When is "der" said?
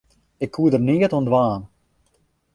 0.71-0.83